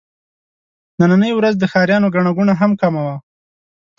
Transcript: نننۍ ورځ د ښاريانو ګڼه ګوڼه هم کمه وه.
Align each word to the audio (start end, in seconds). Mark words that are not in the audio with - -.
نننۍ 0.99 1.31
ورځ 1.35 1.55
د 1.59 1.63
ښاريانو 1.71 2.11
ګڼه 2.15 2.31
ګوڼه 2.37 2.53
هم 2.61 2.71
کمه 2.81 3.01
وه. 3.05 3.15